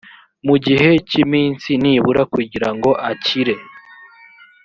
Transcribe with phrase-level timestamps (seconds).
[0.47, 3.55] mu gihe cy iminsi nibura kugira ngo akire